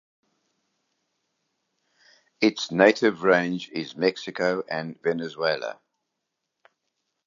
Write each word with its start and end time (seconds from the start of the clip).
Its 2.41 2.71
native 2.71 3.21
range 3.21 3.69
is 3.69 3.95
Mexico 3.95 4.63
and 4.67 4.99
Venezuela. 5.03 5.79